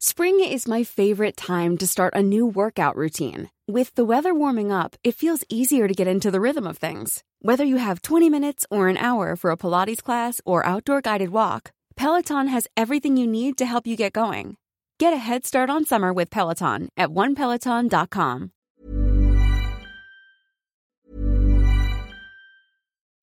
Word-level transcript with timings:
Spring 0.00 0.38
is 0.38 0.68
my 0.68 0.84
favorite 0.84 1.36
time 1.36 1.76
to 1.76 1.84
start 1.84 2.14
a 2.14 2.22
new 2.22 2.46
workout 2.46 2.94
routine. 2.94 3.50
With 3.66 3.92
the 3.96 4.04
weather 4.04 4.32
warming 4.32 4.70
up, 4.70 4.94
it 5.02 5.16
feels 5.16 5.42
easier 5.48 5.88
to 5.88 5.94
get 5.94 6.06
into 6.06 6.30
the 6.30 6.40
rhythm 6.40 6.68
of 6.68 6.78
things. 6.78 7.24
Whether 7.42 7.64
you 7.64 7.78
have 7.78 8.02
20 8.02 8.30
minutes 8.30 8.64
or 8.70 8.86
an 8.86 8.96
hour 8.96 9.34
for 9.34 9.50
a 9.50 9.56
Pilates 9.56 10.00
class 10.00 10.40
or 10.44 10.64
outdoor 10.64 11.00
guided 11.00 11.30
walk, 11.30 11.72
Peloton 11.96 12.46
has 12.46 12.68
everything 12.76 13.16
you 13.16 13.26
need 13.26 13.58
to 13.58 13.66
help 13.66 13.88
you 13.88 13.96
get 13.96 14.12
going. 14.12 14.56
Get 15.00 15.12
a 15.12 15.16
head 15.16 15.44
start 15.44 15.68
on 15.68 15.84
summer 15.84 16.12
with 16.12 16.30
Peloton 16.30 16.90
at 16.96 17.08
onepeloton.com. 17.08 18.52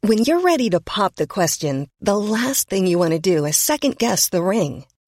When 0.02 0.18
you're 0.18 0.42
ready 0.42 0.70
to 0.72 0.82
pop 0.82 1.16
the 1.16 1.26
question, 1.26 1.88
the 2.02 2.18
last 2.18 2.68
thing 2.68 2.86
you 2.86 3.00
want 3.00 3.14
to 3.14 3.20
do 3.20 3.46
is 3.46 3.56
second 3.56 3.98
guess 3.98 4.28
the 4.28 4.44
ring. 4.44 4.84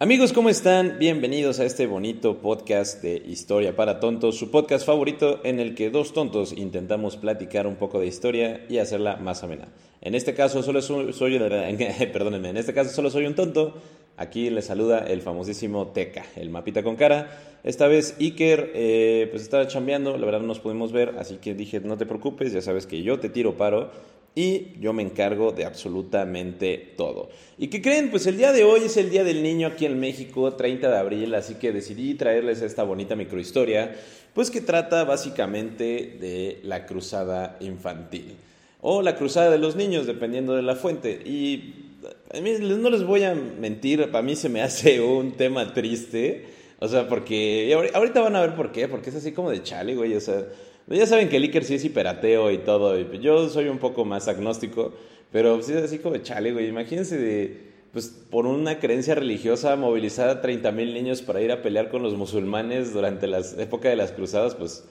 Amigos, 0.00 0.32
¿cómo 0.32 0.48
están? 0.48 1.00
Bienvenidos 1.00 1.58
a 1.58 1.64
este 1.64 1.88
bonito 1.88 2.38
podcast 2.38 3.02
de 3.02 3.16
Historia 3.16 3.74
para 3.74 3.98
Tontos, 3.98 4.38
su 4.38 4.48
podcast 4.48 4.86
favorito 4.86 5.40
en 5.42 5.58
el 5.58 5.74
que 5.74 5.90
dos 5.90 6.12
tontos 6.12 6.52
intentamos 6.52 7.16
platicar 7.16 7.66
un 7.66 7.74
poco 7.74 7.98
de 7.98 8.06
historia 8.06 8.64
y 8.68 8.78
hacerla 8.78 9.16
más 9.16 9.42
amena. 9.42 9.66
En 10.00 10.14
este 10.14 10.34
caso 10.34 10.62
solo 10.62 10.82
soy, 10.82 11.12
soy 11.12 11.36
perdónenme, 12.12 12.50
en 12.50 12.58
este 12.58 12.72
caso 12.72 12.90
solo 12.90 13.10
soy 13.10 13.26
un 13.26 13.34
tonto. 13.34 13.74
Aquí 14.16 14.50
les 14.50 14.66
saluda 14.66 15.00
el 15.00 15.20
famosísimo 15.20 15.88
Teca, 15.88 16.24
el 16.36 16.48
mapita 16.48 16.84
con 16.84 16.94
cara. 16.94 17.58
Esta 17.64 17.88
vez 17.88 18.14
Iker 18.20 18.70
eh, 18.74 19.26
pues 19.32 19.42
estaba 19.42 19.66
chambeando, 19.66 20.16
la 20.16 20.26
verdad 20.26 20.42
no 20.42 20.46
nos 20.46 20.60
pudimos 20.60 20.92
ver, 20.92 21.16
así 21.18 21.38
que 21.38 21.54
dije 21.54 21.80
no 21.80 21.98
te 21.98 22.06
preocupes, 22.06 22.52
ya 22.52 22.62
sabes 22.62 22.86
que 22.86 23.02
yo 23.02 23.18
te 23.18 23.30
tiro 23.30 23.56
paro 23.56 23.90
y 24.38 24.76
yo 24.78 24.92
me 24.92 25.02
encargo 25.02 25.50
de 25.50 25.64
absolutamente 25.64 26.92
todo. 26.96 27.28
¿Y 27.58 27.66
qué 27.66 27.82
creen? 27.82 28.08
Pues 28.08 28.24
el 28.28 28.36
día 28.36 28.52
de 28.52 28.62
hoy 28.62 28.82
es 28.84 28.96
el 28.96 29.10
Día 29.10 29.24
del 29.24 29.42
Niño 29.42 29.66
aquí 29.66 29.84
en 29.84 29.98
México, 29.98 30.54
30 30.54 30.88
de 30.88 30.96
abril, 30.96 31.34
así 31.34 31.54
que 31.54 31.72
decidí 31.72 32.14
traerles 32.14 32.62
esta 32.62 32.84
bonita 32.84 33.16
microhistoria, 33.16 33.96
pues 34.34 34.52
que 34.52 34.60
trata 34.60 35.02
básicamente 35.02 36.18
de 36.20 36.60
la 36.62 36.86
cruzada 36.86 37.56
infantil 37.58 38.36
o 38.80 39.02
la 39.02 39.16
cruzada 39.16 39.50
de 39.50 39.58
los 39.58 39.74
niños, 39.74 40.06
dependiendo 40.06 40.54
de 40.54 40.62
la 40.62 40.76
fuente. 40.76 41.20
Y 41.24 41.96
no 42.32 42.90
les 42.90 43.02
voy 43.02 43.24
a 43.24 43.34
mentir, 43.34 44.08
para 44.12 44.22
mí 44.22 44.36
se 44.36 44.48
me 44.48 44.62
hace 44.62 45.00
un 45.00 45.32
tema 45.32 45.74
triste, 45.74 46.46
o 46.78 46.86
sea, 46.86 47.08
porque 47.08 47.74
ahorita 47.92 48.20
van 48.20 48.36
a 48.36 48.40
ver 48.42 48.54
por 48.54 48.70
qué, 48.70 48.86
porque 48.86 49.10
es 49.10 49.16
así 49.16 49.32
como 49.32 49.50
de 49.50 49.64
chale, 49.64 49.96
güey, 49.96 50.14
o 50.14 50.20
sea 50.20 50.46
ya 50.90 51.06
saben 51.06 51.28
que 51.28 51.36
el 51.36 51.42
Iker 51.44 51.64
sí 51.64 51.74
es 51.74 51.84
hiperateo 51.84 52.50
y 52.50 52.58
todo. 52.58 52.98
Y 52.98 53.18
yo 53.20 53.48
soy 53.48 53.68
un 53.68 53.78
poco 53.78 54.04
más 54.04 54.28
agnóstico. 54.28 54.92
Pero 55.30 55.60
sí 55.62 55.72
es 55.72 55.82
así 55.82 55.98
como 55.98 56.16
chale, 56.18 56.52
güey. 56.52 56.68
Imagínense 56.68 57.18
de, 57.18 57.60
pues, 57.92 58.08
por 58.08 58.46
una 58.46 58.78
creencia 58.78 59.14
religiosa 59.14 59.76
movilizar 59.76 60.28
a 60.28 60.40
30 60.40 60.72
mil 60.72 60.94
niños 60.94 61.22
para 61.22 61.40
ir 61.42 61.52
a 61.52 61.62
pelear 61.62 61.90
con 61.90 62.02
los 62.02 62.14
musulmanes 62.14 62.94
durante 62.94 63.26
la 63.26 63.40
época 63.58 63.90
de 63.90 63.96
las 63.96 64.12
cruzadas, 64.12 64.54
pues, 64.54 64.84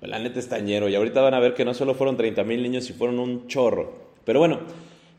la 0.00 0.18
neta 0.18 0.38
es 0.38 0.48
tañero. 0.48 0.88
Y 0.88 0.94
ahorita 0.94 1.20
van 1.20 1.34
a 1.34 1.40
ver 1.40 1.54
que 1.54 1.64
no 1.64 1.74
solo 1.74 1.94
fueron 1.94 2.16
30 2.16 2.42
mil 2.44 2.62
niños, 2.62 2.84
sino 2.84 2.98
fueron 2.98 3.18
un 3.18 3.46
chorro. 3.48 3.92
Pero 4.24 4.38
bueno, 4.38 4.60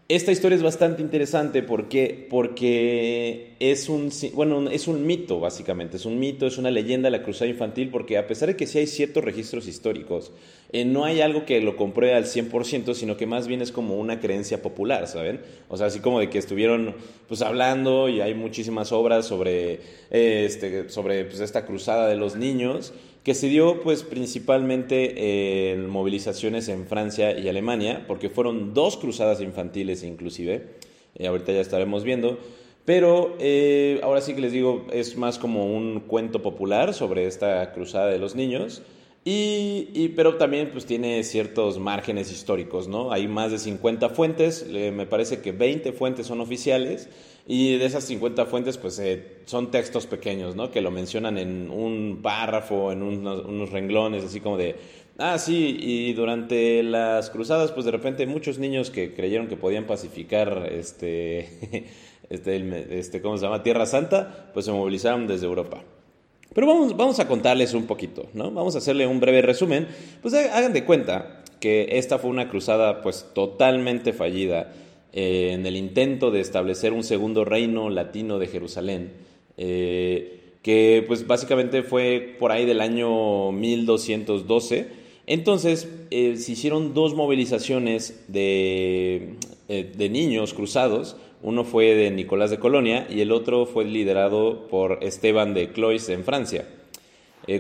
esta 0.09 0.33
historia 0.33 0.57
es 0.57 0.63
bastante 0.63 1.01
interesante 1.01 1.63
porque, 1.63 2.27
porque 2.29 3.55
es, 3.59 3.87
un, 3.87 4.09
bueno, 4.33 4.69
es 4.69 4.87
un 4.87 5.05
mito, 5.05 5.39
básicamente. 5.39 5.95
Es 5.95 6.05
un 6.05 6.19
mito, 6.19 6.45
es 6.45 6.57
una 6.57 6.71
leyenda 6.71 7.09
la 7.09 7.23
cruzada 7.23 7.49
infantil, 7.49 7.89
porque 7.89 8.17
a 8.17 8.27
pesar 8.27 8.49
de 8.49 8.57
que 8.57 8.67
sí 8.67 8.79
hay 8.79 8.87
ciertos 8.87 9.23
registros 9.23 9.65
históricos, 9.65 10.33
eh, 10.73 10.83
no 10.83 11.05
hay 11.05 11.21
algo 11.21 11.45
que 11.45 11.61
lo 11.61 11.77
compruebe 11.77 12.15
al 12.15 12.25
100%, 12.25 12.95
sino 12.95 13.15
que 13.15 13.27
más 13.27 13.47
bien 13.47 13.61
es 13.61 13.71
como 13.71 13.97
una 13.97 14.19
creencia 14.19 14.61
popular, 14.61 15.07
¿saben? 15.07 15.39
O 15.69 15.77
sea, 15.77 15.87
así 15.87 15.99
como 15.99 16.19
de 16.19 16.29
que 16.29 16.37
estuvieron 16.37 16.95
pues, 17.29 17.41
hablando 17.41 18.09
y 18.09 18.19
hay 18.19 18.33
muchísimas 18.33 18.91
obras 18.91 19.25
sobre, 19.25 19.79
eh, 20.11 20.43
este, 20.45 20.89
sobre 20.89 21.23
pues, 21.23 21.39
esta 21.39 21.65
cruzada 21.65 22.07
de 22.07 22.17
los 22.17 22.35
niños 22.35 22.93
que 23.23 23.33
se 23.33 23.47
dio 23.47 23.81
pues 23.81 24.03
principalmente 24.03 25.71
en 25.71 25.89
movilizaciones 25.89 26.67
en 26.67 26.85
Francia 26.87 27.37
y 27.37 27.47
Alemania, 27.47 28.03
porque 28.07 28.29
fueron 28.29 28.73
dos 28.73 28.97
cruzadas 28.97 29.41
infantiles 29.41 30.03
inclusive, 30.03 30.67
eh, 31.15 31.27
ahorita 31.27 31.53
ya 31.53 31.61
estaremos 31.61 32.03
viendo, 32.03 32.37
pero 32.85 33.37
eh, 33.39 34.01
ahora 34.03 34.19
sí 34.19 34.33
que 34.33 34.41
les 34.41 34.51
digo, 34.51 34.85
es 34.91 35.15
más 35.15 35.39
como 35.39 35.73
un 35.73 36.01
cuento 36.01 36.41
popular 36.41 36.93
sobre 36.93 37.25
esta 37.25 37.71
cruzada 37.71 38.07
de 38.07 38.19
los 38.19 38.35
niños, 38.35 38.81
y, 39.25 40.09
pero 40.15 40.35
también 40.35 40.71
pues 40.71 40.85
tiene 40.85 41.23
ciertos 41.23 41.79
márgenes 41.79 42.31
históricos, 42.31 42.87
¿no? 42.87 43.11
Hay 43.11 43.27
más 43.27 43.51
de 43.51 43.59
50 43.59 44.09
fuentes, 44.09 44.67
me 44.67 45.05
parece 45.05 45.41
que 45.41 45.51
20 45.51 45.93
fuentes 45.93 46.27
son 46.27 46.41
oficiales, 46.41 47.09
y 47.45 47.77
de 47.77 47.85
esas 47.85 48.05
50 48.05 48.45
fuentes, 48.45 48.77
pues 48.77 48.97
eh, 48.99 49.41
son 49.45 49.69
textos 49.69 50.07
pequeños, 50.07 50.55
¿no? 50.55 50.71
Que 50.71 50.81
lo 50.81 50.91
mencionan 50.91 51.37
en 51.37 51.69
un 51.69 52.19
párrafo, 52.21 52.91
en 52.91 53.03
unos, 53.03 53.69
renglones, 53.69 54.23
así 54.23 54.39
como 54.39 54.57
de, 54.57 54.77
ah, 55.17 55.37
sí, 55.37 55.75
y 55.79 56.13
durante 56.13 56.81
las 56.83 57.29
cruzadas, 57.29 57.71
pues 57.73 57.85
de 57.85 57.91
repente 57.91 58.25
muchos 58.27 58.59
niños 58.59 58.91
que 58.91 59.13
creyeron 59.13 59.47
que 59.47 59.57
podían 59.57 59.85
pacificar 59.85 60.69
este, 60.71 61.85
este, 62.29 62.97
este 62.97 63.21
¿cómo 63.21 63.37
se 63.37 63.43
llama? 63.43 63.61
Tierra 63.61 63.85
Santa, 63.85 64.51
pues 64.53 64.65
se 64.65 64.71
movilizaron 64.71 65.27
desde 65.27 65.45
Europa. 65.45 65.83
Pero 66.53 66.67
vamos, 66.67 67.19
a 67.19 67.27
contarles 67.27 67.73
un 67.73 67.85
poquito, 67.85 68.27
¿no? 68.33 68.51
Vamos 68.51 68.75
a 68.75 68.77
hacerle 68.77 69.07
un 69.07 69.19
breve 69.19 69.41
resumen. 69.41 69.87
Pues 70.21 70.33
hagan 70.33 70.73
de 70.73 70.85
cuenta 70.85 71.43
que 71.59 71.97
esta 71.97 72.19
fue 72.19 72.29
una 72.29 72.49
cruzada, 72.49 73.01
pues 73.01 73.27
totalmente 73.33 74.13
fallida 74.13 74.71
eh, 75.13 75.51
en 75.53 75.65
el 75.65 75.75
intento 75.75 76.29
de 76.29 76.41
establecer 76.41 76.93
un 76.93 77.03
segundo 77.03 77.45
reino 77.45 77.89
latino 77.89 78.37
de 78.37 78.47
Jerusalén, 78.47 79.13
eh, 79.57 80.41
que 80.61 81.03
pues 81.07 81.25
básicamente 81.25 81.81
fue 81.81 82.35
por 82.37 82.51
ahí 82.51 82.65
del 82.65 82.81
año 82.81 83.51
1212. 83.51 84.87
Entonces 85.25 85.87
eh, 86.11 86.35
se 86.37 86.51
hicieron 86.51 86.93
dos 86.93 87.15
movilizaciones 87.15 88.25
de 88.27 89.37
niños 89.97 90.53
cruzados, 90.53 91.15
uno 91.43 91.63
fue 91.63 91.93
de 91.93 92.09
Nicolás 92.09 92.49
de 92.49 92.57
Colonia 92.57 93.05
y 93.09 93.21
el 93.21 93.31
otro 93.31 93.65
fue 93.65 93.85
liderado 93.85 94.67
por 94.67 94.99
Esteban 95.01 95.53
de 95.53 95.71
Clois 95.71 96.09
en 96.09 96.23
Francia. 96.23 96.65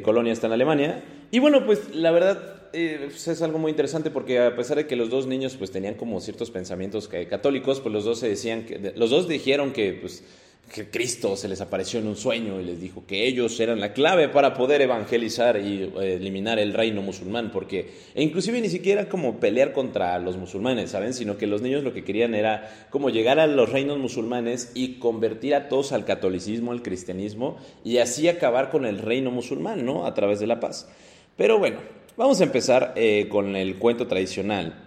Colonia 0.01 0.33
está 0.33 0.47
en 0.47 0.53
Alemania. 0.53 1.03
Y 1.31 1.39
bueno, 1.39 1.65
pues 1.65 1.93
la 1.93 2.11
verdad 2.11 2.69
eh, 2.73 3.07
pues, 3.09 3.27
es 3.27 3.41
algo 3.41 3.59
muy 3.59 3.69
interesante 3.69 4.09
porque 4.09 4.39
a 4.39 4.55
pesar 4.55 4.77
de 4.77 4.87
que 4.87 4.95
los 4.95 5.09
dos 5.09 5.27
niños 5.27 5.55
pues 5.57 5.71
tenían 5.71 5.93
como 5.93 6.19
ciertos 6.21 6.49
pensamientos 6.49 7.07
católicos, 7.29 7.81
pues 7.81 7.93
los 7.93 8.05
dos 8.05 8.19
se 8.19 8.29
decían 8.29 8.65
que, 8.65 8.93
los 8.95 9.09
dos 9.09 9.27
dijeron 9.27 9.73
que 9.73 9.93
pues 9.93 10.23
que 10.71 10.89
Cristo 10.89 11.35
se 11.35 11.47
les 11.47 11.61
apareció 11.61 11.99
en 11.99 12.07
un 12.07 12.15
sueño 12.15 12.59
y 12.59 12.63
les 12.63 12.79
dijo 12.81 13.05
que 13.05 13.27
ellos 13.27 13.59
eran 13.59 13.79
la 13.79 13.93
clave 13.93 14.29
para 14.29 14.53
poder 14.53 14.81
evangelizar 14.81 15.59
y 15.59 15.83
eh, 15.83 16.15
eliminar 16.15 16.59
el 16.59 16.73
reino 16.73 17.01
musulmán, 17.01 17.51
porque 17.51 17.91
inclusive 18.15 18.59
ni 18.59 18.69
siquiera 18.69 19.07
como 19.07 19.39
pelear 19.39 19.71
contra 19.73 20.17
los 20.19 20.37
musulmanes, 20.37 20.91
¿saben? 20.91 21.13
Sino 21.13 21.37
que 21.37 21.47
los 21.47 21.61
niños 21.61 21.83
lo 21.83 21.93
que 21.93 22.03
querían 22.03 22.35
era 22.35 22.87
como 22.89 23.09
llegar 23.09 23.39
a 23.39 23.47
los 23.47 23.71
reinos 23.71 23.99
musulmanes 23.99 24.71
y 24.73 24.99
convertir 24.99 25.55
a 25.55 25.69
todos 25.69 25.91
al 25.91 26.05
catolicismo, 26.05 26.71
al 26.71 26.81
cristianismo 26.81 27.57
y 27.83 27.97
así 27.97 28.27
acabar 28.27 28.69
con 28.69 28.85
el 28.85 28.99
reino 28.99 29.31
musulmán, 29.31 29.85
¿no? 29.85 30.05
A 30.05 30.13
través 30.13 30.39
de 30.39 30.47
la 30.47 30.59
paz. 30.59 30.87
Pero 31.35 31.59
bueno, 31.59 31.79
Vamos 32.15 32.41
a 32.41 32.43
empezar 32.43 32.93
eh, 32.95 33.27
con 33.27 33.55
el 33.55 33.77
cuento 33.77 34.05
tradicional, 34.05 34.83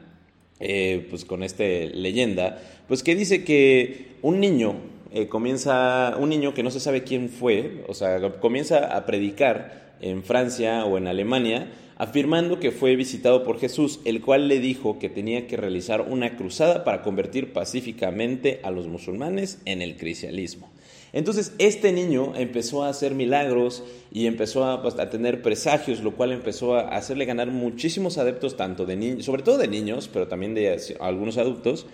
eh, 0.60 1.04
pues 1.10 1.24
con 1.24 1.42
esta 1.42 1.64
leyenda, 1.64 2.62
pues 2.86 3.02
que 3.02 3.16
dice 3.16 3.42
que 3.42 4.12
un 4.22 4.38
niño 4.38 4.76
eh, 5.12 5.28
comienza, 5.28 6.16
un 6.18 6.28
niño 6.28 6.54
que 6.54 6.62
no 6.62 6.70
se 6.70 6.80
sabe 6.80 7.04
quién 7.04 7.28
fue, 7.28 7.84
o 7.88 7.94
sea, 7.94 8.20
comienza 8.40 8.96
a 8.96 9.06
predicar 9.06 9.94
en 10.00 10.22
Francia 10.22 10.84
o 10.84 10.98
en 10.98 11.06
Alemania, 11.06 11.72
afirmando 11.96 12.60
que 12.60 12.70
fue 12.70 12.96
visitado 12.96 13.42
por 13.42 13.58
Jesús, 13.58 14.00
el 14.04 14.20
cual 14.20 14.48
le 14.48 14.60
dijo 14.60 14.98
que 14.98 15.08
tenía 15.08 15.46
que 15.46 15.56
realizar 15.56 16.02
una 16.02 16.36
cruzada 16.36 16.84
para 16.84 17.02
convertir 17.02 17.52
pacíficamente 17.52 18.60
a 18.62 18.70
los 18.70 18.86
musulmanes 18.86 19.60
en 19.64 19.80
el 19.80 19.96
cristianismo. 19.96 20.70
Entonces 21.12 21.54
este 21.58 21.92
niño 21.92 22.34
empezó 22.36 22.82
a 22.82 22.90
hacer 22.90 23.14
milagros 23.14 23.82
y 24.12 24.26
empezó 24.26 24.82
pues, 24.82 24.98
a, 24.98 25.08
tener 25.08 25.40
presagios, 25.40 26.00
lo 26.00 26.12
cual 26.12 26.32
empezó 26.32 26.74
a 26.74 26.88
hacerle 26.88 27.24
ganar 27.24 27.50
muchísimos 27.50 28.18
adeptos, 28.18 28.56
tanto 28.58 28.84
de 28.84 28.96
niños, 28.96 29.24
sobre 29.24 29.42
todo 29.42 29.56
de 29.56 29.68
niños, 29.68 30.10
pero 30.12 30.28
también 30.28 30.54
de 30.54 30.78
algunos 31.00 31.38
adultos. 31.38 31.86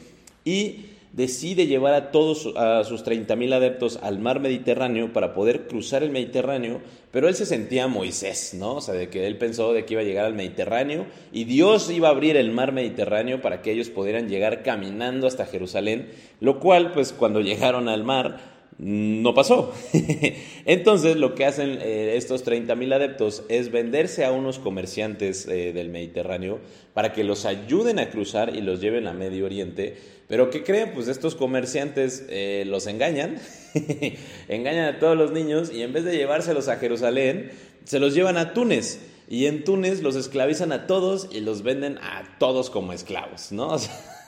Y 0.45 0.87
decide 1.13 1.67
llevar 1.67 1.95
a 1.95 2.11
todos 2.11 2.53
a 2.57 2.85
sus 2.85 3.05
30.000 3.05 3.53
adeptos 3.53 3.99
al 4.03 4.19
mar 4.19 4.41
Mediterráneo 4.41 5.13
para 5.13 5.35
poder 5.35 5.67
cruzar 5.67 6.03
el 6.03 6.11
Mediterráneo, 6.11 6.81
pero 7.11 7.29
él 7.29 7.35
se 7.35 7.45
sentía 7.45 7.87
Moisés, 7.87 8.55
¿no? 8.55 8.77
O 8.77 8.81
sea, 8.81 8.95
de 8.95 9.11
que 9.11 9.27
él 9.27 9.37
pensó 9.37 9.73
de 9.75 9.85
que 9.85 9.95
iba 9.95 10.01
a 10.01 10.07
llegar 10.07 10.25
al 10.25 10.35
Mediterráneo 10.35 11.07
y 11.31 11.45
Dios 11.45 11.91
iba 11.91 12.09
a 12.09 12.13
abrir 12.13 12.37
el 12.37 12.51
mar 12.51 12.73
Mediterráneo 12.73 13.43
para 13.43 13.61
que 13.61 13.73
ellos 13.73 13.91
pudieran 13.91 14.29
llegar 14.29 14.63
caminando 14.63 15.27
hasta 15.27 15.45
Jerusalén, 15.45 16.11
lo 16.41 16.61
cual, 16.61 16.93
pues 16.93 17.13
cuando 17.13 17.41
llegaron 17.43 17.89
al 17.89 18.05
mar, 18.05 18.52
no 18.79 19.35
pasó. 19.35 19.73
Entonces 20.65 21.17
lo 21.17 21.35
que 21.35 21.45
hacen 21.45 21.79
eh, 21.81 22.15
estos 22.17 22.45
30.000 22.45 22.95
adeptos 22.95 23.45
es 23.49 23.71
venderse 23.71 24.25
a 24.25 24.33
unos 24.33 24.59
comerciantes 24.59 25.47
eh, 25.47 25.73
del 25.73 25.89
Mediterráneo 25.89 26.61
para 26.95 27.13
que 27.13 27.25
los 27.25 27.45
ayuden 27.45 27.99
a 27.99 28.11
cruzar 28.11 28.57
y 28.57 28.61
los 28.61 28.81
lleven 28.81 29.07
a 29.07 29.13
Medio 29.13 29.47
Oriente. 29.47 29.97
Pero 30.29 30.51
¿qué 30.51 30.63
creen? 30.63 30.93
Pues 30.95 31.09
estos 31.09 31.35
comerciantes 31.35 32.25
eh, 32.29 32.65
los 32.67 32.87
engañan, 32.87 33.37
engañan 34.49 34.95
a 34.95 34.99
todos 34.99 35.17
los 35.17 35.33
niños 35.33 35.71
y 35.73 35.83
en 35.83 35.93
vez 35.93 36.05
de 36.05 36.17
llevárselos 36.17 36.69
a 36.69 36.77
Jerusalén, 36.77 37.51
se 37.85 37.99
los 37.99 38.15
llevan 38.15 38.37
a 38.37 38.55
Túnez. 38.55 39.01
Y 39.29 39.47
en 39.47 39.65
Túnez 39.65 40.03
los 40.03 40.17
esclavizan 40.17 40.73
a 40.73 40.87
todos 40.87 41.29
y 41.31 41.41
los 41.41 41.63
venden 41.63 41.99
a 41.99 42.37
todos 42.39 42.69
como 42.71 42.93
esclavos, 42.93 43.53
¿no? 43.53 43.77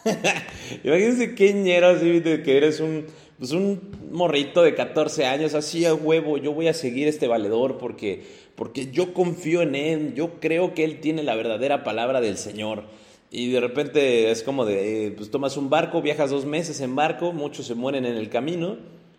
imagínense 0.84 1.34
qué 1.34 1.52
ñero 1.52 1.98
que 1.98 2.56
eres 2.56 2.80
un 2.80 3.06
pues 3.38 3.50
un 3.52 3.80
morrito 4.12 4.62
de 4.62 4.74
14 4.74 5.26
años, 5.26 5.54
así 5.54 5.84
a 5.84 5.94
huevo, 5.94 6.38
yo 6.38 6.52
voy 6.52 6.68
a 6.68 6.74
seguir 6.74 7.08
este 7.08 7.26
valedor 7.26 7.78
porque, 7.78 8.22
porque 8.54 8.90
yo 8.90 9.12
confío 9.12 9.62
en 9.62 9.74
él, 9.74 10.14
yo 10.14 10.40
creo 10.40 10.74
que 10.74 10.84
él 10.84 11.00
tiene 11.00 11.22
la 11.22 11.34
verdadera 11.34 11.84
palabra 11.84 12.20
del 12.20 12.36
Señor. 12.36 12.84
Y 13.30 13.50
de 13.50 13.60
repente 13.60 14.30
es 14.30 14.44
como 14.44 14.64
de, 14.64 15.12
pues 15.16 15.30
tomas 15.30 15.56
un 15.56 15.68
barco, 15.68 16.00
viajas 16.00 16.30
dos 16.30 16.44
meses 16.44 16.80
en 16.80 16.94
barco, 16.94 17.32
muchos 17.32 17.66
se 17.66 17.74
mueren 17.74 18.06
en 18.06 18.16
el 18.16 18.28
camino, 18.28 18.76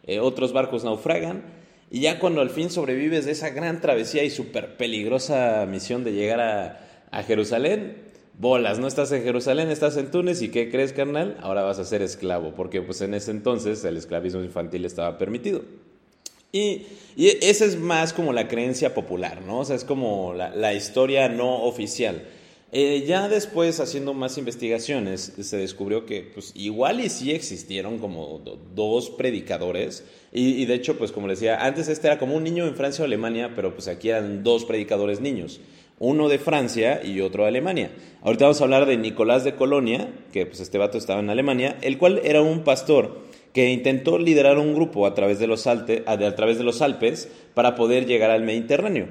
eh, 0.07 0.19
otros 0.19 0.53
barcos 0.53 0.85
naufragan, 0.85 1.43
y 1.91 1.99
ya 1.99 2.19
cuando 2.19 2.39
al 2.39 2.49
fin 2.49 2.69
sobrevives 2.69 3.25
de 3.25 3.33
esa 3.33 3.49
gran 3.49 3.81
travesía 3.81 4.23
y 4.23 4.29
súper 4.29 4.77
peligrosa 4.77 5.65
misión 5.69 6.05
de 6.05 6.13
llegar 6.13 6.39
a, 6.39 7.05
a 7.11 7.23
Jerusalén, 7.23 8.04
bolas, 8.39 8.79
no 8.79 8.87
estás 8.87 9.11
en 9.11 9.23
Jerusalén, 9.23 9.69
estás 9.69 9.97
en 9.97 10.11
Túnez 10.11 10.41
y 10.41 10.49
¿qué 10.49 10.69
crees, 10.69 10.93
carnal? 10.93 11.37
Ahora 11.41 11.63
vas 11.63 11.79
a 11.79 11.85
ser 11.85 12.01
esclavo, 12.01 12.53
porque 12.55 12.81
pues 12.81 13.01
en 13.01 13.13
ese 13.13 13.31
entonces 13.31 13.83
el 13.85 13.97
esclavismo 13.97 14.43
infantil 14.43 14.85
estaba 14.85 15.17
permitido. 15.17 15.61
Y, 16.51 16.85
esa 17.17 17.65
es 17.65 17.77
más 17.77 18.13
como 18.13 18.31
la 18.31 18.47
creencia 18.47 18.93
popular, 18.93 19.41
¿no? 19.41 19.59
O 19.59 19.65
sea, 19.65 19.75
es 19.75 19.83
como 19.83 20.33
la, 20.33 20.73
historia 20.73 21.27
no 21.27 21.63
oficial. 21.63 22.23
Eh, 22.71 23.03
ya 23.05 23.27
después, 23.27 23.79
haciendo 23.81 24.13
más 24.13 24.37
investigaciones, 24.37 25.33
se 25.39 25.57
descubrió 25.57 26.05
que 26.05 26.29
pues, 26.33 26.51
igual 26.55 27.01
y 27.01 27.09
sí 27.09 27.31
existieron 27.31 27.99
como 27.99 28.41
dos 28.73 29.09
predicadores. 29.09 30.05
Y, 30.31 30.61
y, 30.61 30.65
de 30.65 30.75
hecho, 30.75 30.97
pues 30.97 31.11
como 31.11 31.27
les 31.27 31.39
decía, 31.39 31.65
antes 31.65 31.89
este 31.89 32.07
era 32.07 32.19
como 32.19 32.35
un 32.35 32.43
niño 32.43 32.65
en 32.65 32.75
Francia 32.75 33.03
o 33.03 33.05
Alemania, 33.05 33.51
pero 33.53 33.73
pues 33.73 33.89
aquí 33.89 34.09
eran 34.09 34.43
dos 34.43 34.63
predicadores 34.63 35.19
niños 35.19 35.59
uno 35.99 36.29
de 36.29 36.39
Francia 36.39 37.01
y 37.03 37.21
otro 37.21 37.43
de 37.43 37.49
Alemania. 37.49 37.91
Ahorita 38.21 38.45
vamos 38.45 38.61
a 38.61 38.63
hablar 38.63 38.85
de 38.85 38.97
Nicolás 38.97 39.43
de 39.43 39.55
Colonia, 39.55 40.09
que 40.31 40.45
pues 40.45 40.59
este 40.59 40.77
vato 40.77 40.97
estaba 40.97 41.19
en 41.19 41.29
Alemania, 41.29 41.77
el 41.81 41.97
cual 41.97 42.21
era 42.23 42.41
un 42.41 42.63
pastor 42.63 43.23
que 43.53 43.69
intentó 43.69 44.17
liderar 44.17 44.57
un 44.57 44.73
grupo 44.73 45.05
a 45.05 45.13
través 45.13 45.39
de 45.39 45.47
los, 45.47 45.65
a 45.67 45.85
través 45.85 46.57
de 46.57 46.63
los 46.63 46.81
Alpes 46.81 47.31
para 47.53 47.75
poder 47.75 48.05
llegar 48.05 48.29
al 48.29 48.43
Mediterráneo. 48.43 49.07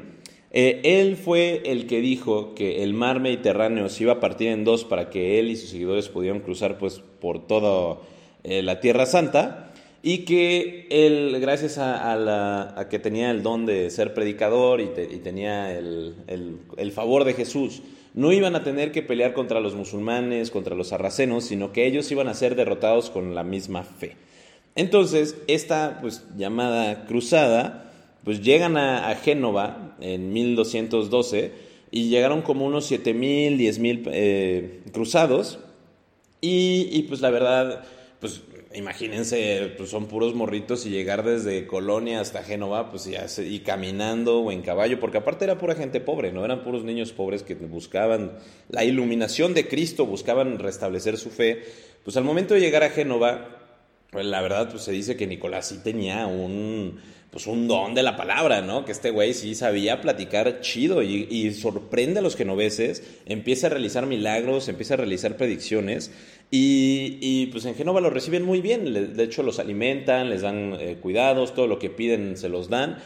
Eh, 0.51 0.81
él 0.85 1.17
fue 1.17 1.63
el 1.65 1.87
que 1.87 2.01
dijo 2.01 2.55
que 2.55 2.85
el 2.85 2.93
mar 2.93 3.19
Mediterráneo 3.19 3.89
se 3.89 4.05
iba 4.05 4.13
a 4.13 4.21
partir 4.21 4.49
en 4.49 4.65
dos 4.65 4.85
para 4.85 5.11
que 5.11 5.41
él 5.41 5.51
y 5.51 5.57
sus 5.57 5.71
seguidores 5.71 6.09
pudieran 6.09 6.41
cruzar 6.41 6.79
pues, 6.79 7.03
por 7.21 7.47
toda 7.47 7.99
eh, 8.45 8.63
la 8.63 8.79
Tierra 8.81 9.07
Santa 9.07 9.74
y 10.07 10.19
que 10.27 10.87
él, 10.91 11.35
gracias 11.41 11.79
a, 11.79 12.87
que 12.91 12.99
tenía 12.99 13.31
el 13.31 13.43
don 13.43 13.65
de 13.65 13.89
ser 13.89 14.13
predicador 14.13 14.83
y, 14.83 14.89
tenía 14.89 15.73
el, 15.79 16.93
favor 16.93 17.25
de 17.25 17.33
Jesús, 17.33 17.81
no 18.13 18.31
iban 18.31 18.55
a 18.55 18.63
tener 18.63 18.93
que 18.93 19.01
pelear 19.01 19.33
contra 19.33 19.61
los 19.61 19.75
musulmanes, 19.75 20.51
contra 20.51 20.77
los 20.77 20.89
sarracenos, 20.89 21.45
sino 21.45 21.73
que 21.73 21.87
ellos 21.87 22.13
iban 22.13 22.29
a 22.29 22.35
ser 22.35 22.55
derrotados 22.55 23.09
con 23.09 23.35
la 23.35 23.45
misma 23.45 23.83
fe. 23.83 24.17
Entonces, 24.77 25.39
esta 25.47 26.01
pues, 26.03 26.23
llamada 26.37 27.07
cruzada, 27.07 27.91
pues 28.25 28.43
llegan 28.43 28.77
a, 28.77 29.15
Génova 29.15 29.97
en 30.03 30.35
1212 30.35 31.53
y 31.91 32.11
llegaron 32.11 32.43
como 32.43 32.67
unos 32.67 32.93
7.000, 32.93 33.57
10.000 33.57 34.03
eh, 34.13 34.81
cruzados 34.93 35.61
y, 36.43 36.91
y 36.93 37.05
pues 37.05 37.23
la 37.23 37.31
verdad, 37.31 37.85
pues 38.25 38.41
imagínense, 38.73 39.75
pues 39.77 39.91
son 39.91 40.07
puros 40.07 40.35
morritos 40.35 40.87
y 40.87 40.89
llegar 40.89 41.25
desde 41.25 41.67
Colonia 41.67 42.21
hasta 42.21 42.43
Génova, 42.43 42.91
pues 42.91 43.07
y 43.07 43.61
caminando 43.61 44.41
o 44.41 44.51
en 44.51 44.63
caballo, 44.63 44.99
porque 44.99 45.19
aparte 45.19 45.45
era 45.45 45.59
pura 45.59 45.75
gente 45.75 46.01
pobre, 46.01 46.33
no 46.33 46.43
eran 46.43 46.65
puros 46.65 46.85
niños 46.85 47.13
pobres 47.13 47.43
que 47.43 47.55
buscaban 47.55 48.39
la 48.71 48.83
iluminación 48.83 49.53
de 49.53 49.69
Cristo, 49.69 50.07
buscaban 50.07 50.59
restablecer 50.59 51.19
su 51.19 51.29
fe. 51.29 51.65
Pues 52.03 52.17
al 52.17 52.25
momento 52.25 52.55
de 52.55 52.61
llegar 52.61 52.83
a 52.83 52.89
Génova, 52.89 53.59
pues 54.11 54.25
la 54.25 54.41
verdad, 54.41 54.71
pues 54.71 54.85
se 54.85 54.93
dice 54.93 55.17
que 55.17 55.27
Nicolás 55.27 55.69
sí 55.69 55.81
tenía 55.85 56.27
un, 56.27 56.99
pues 57.31 57.47
un 57.47 57.69
don 57.69 57.95
de 57.95 58.03
la 58.03 58.17
palabra, 58.17 58.63
¿no? 58.63 58.87
Que 58.87 58.93
este 58.93 59.11
güey 59.11 59.35
sí 59.35 59.55
sabía 59.55 60.01
platicar 60.01 60.63
chido 60.63 61.03
y, 61.03 61.27
y, 61.29 61.53
sorprende 61.53 62.21
a 62.21 62.23
los 62.23 62.37
genoveses, 62.37 63.03
empieza 63.27 63.67
a 63.67 63.71
realizar 63.71 64.07
milagros, 64.07 64.69
empieza 64.69 64.95
a 64.95 64.99
realizar 64.99 65.37
predicciones 65.37 66.13
y, 66.57 67.47
pues 67.47 67.65
en 67.65 67.75
Génova 67.75 68.01
lo 68.01 68.11
reciben 68.11 68.45
muy 68.45 68.61
bien, 68.61 68.93
de 69.17 69.25
hecho 69.25 69.43
los 69.43 69.59
alimentan, 69.59 70.31
les 70.31 70.43
dan 70.43 70.77
eh, 70.79 70.99
cuidados, 71.01 71.53
todo 71.53 71.67
lo 71.67 71.81
que 71.81 71.91
piden 71.91 72.37
se 72.37 72.49
los 72.49 72.69
dan. 72.69 72.99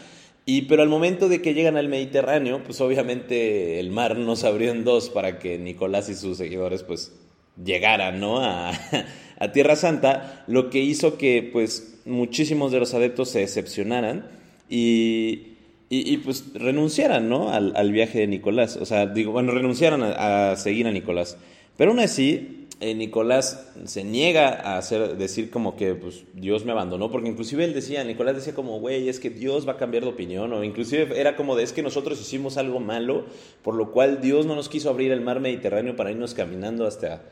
Y 0.45 0.62
pero 0.62 0.83
al 0.83 0.91
momento 0.91 1.31
de 1.31 1.41
que 1.41 1.55
llegan 1.55 1.79
al 1.79 1.89
Mediterráneo, 1.89 2.62
pues 2.62 2.79
obviamente 2.83 3.81
el 3.81 3.91
mar 3.91 4.19
no 4.19 4.37
se 4.37 4.47
abrió 4.47 4.71
en 4.71 4.85
dos 4.85 5.09
para 5.09 5.39
que 5.39 5.59
Nicolás 5.59 6.11
y 6.11 6.15
sus 6.15 6.37
seguidores 6.37 6.83
pues 6.83 7.15
llegaran, 7.62 8.21
¿no? 8.21 8.41
A, 8.45 8.73
Tierra 9.55 9.77
Santa, 9.77 10.44
lo 10.47 10.69
que 10.69 10.81
hizo 10.81 11.17
que 11.17 11.49
pues 11.51 12.03
muchísimos 12.05 12.71
de 12.71 12.81
los 12.81 12.93
adeptos 12.93 13.31
se 13.31 13.39
decepcionaran 13.39 14.27
y, 14.69 15.55
y, 15.89 16.19
pues 16.19 16.53
renunciaran, 16.53 17.31
¿no? 17.31 17.51
Al, 17.51 17.93
viaje 17.93 18.19
de 18.19 18.27
Nicolás. 18.27 18.77
O 18.77 18.85
sea, 18.85 19.06
digo, 19.06 19.33
bueno, 19.33 19.53
renunciaran 19.53 20.03
a, 20.03 20.51
a 20.51 20.56
seguir 20.56 20.87
a 20.87 20.93
Nicolás. 20.93 21.39
Pero 21.79 21.93
aún 21.93 22.01
así, 22.01 22.57
eh, 22.81 22.95
Nicolás 22.95 23.67
se 23.87 24.05
niega 24.05 24.51
a 24.51 24.79
hacer, 24.79 25.17
decir 25.17 25.51
como 25.51 25.75
que 25.77 25.95
pues, 25.95 26.23
Dios 26.35 26.65
me 26.65 26.73
abandonó, 26.73 27.11
porque 27.11 27.29
inclusive 27.29 27.65
él 27.65 27.75
decía, 27.75 28.05
Nicolás 28.05 28.37
decía 28.37 28.55
como, 28.55 28.79
güey, 28.79 29.09
es 29.09 29.19
que 29.19 29.31
Dios 29.31 29.67
va 29.67 29.73
a 29.73 29.77
cambiar 29.77 30.05
de 30.05 30.11
opinión, 30.11 30.53
o 30.53 30.63
inclusive 30.63 31.21
era 31.21 31.35
como 31.35 31.57
de, 31.57 31.65
es 31.65 31.73
que 31.73 31.83
nosotros 31.83 32.21
hicimos 32.21 32.57
algo 32.57 32.79
malo, 32.79 33.25
por 33.63 33.75
lo 33.75 33.91
cual 33.91 34.21
Dios 34.21 34.47
no 34.47 34.55
nos 34.55 34.69
quiso 34.69 34.91
abrir 34.91 35.11
el 35.11 35.21
mar 35.21 35.41
Mediterráneo 35.41 35.97
para 35.97 36.13
irnos 36.13 36.35
caminando 36.35 36.87
hasta, 36.87 37.23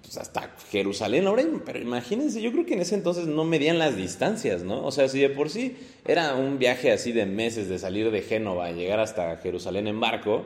pues, 0.00 0.16
hasta 0.16 0.54
Jerusalén. 0.70 1.26
Ahora, 1.26 1.44
pero 1.66 1.78
imagínense, 1.78 2.40
yo 2.40 2.50
creo 2.52 2.64
que 2.64 2.72
en 2.72 2.80
ese 2.80 2.94
entonces 2.94 3.26
no 3.26 3.44
medían 3.44 3.78
las 3.78 3.96
distancias, 3.96 4.62
¿no? 4.62 4.82
O 4.82 4.92
sea, 4.92 5.08
si 5.08 5.20
de 5.20 5.28
por 5.28 5.50
sí 5.50 5.76
era 6.06 6.34
un 6.36 6.58
viaje 6.58 6.90
así 6.90 7.12
de 7.12 7.26
meses 7.26 7.68
de 7.68 7.78
salir 7.78 8.10
de 8.10 8.22
Génova 8.22 8.70
y 8.70 8.74
llegar 8.74 9.00
hasta 9.00 9.36
Jerusalén 9.36 9.88
en 9.88 10.00
barco, 10.00 10.44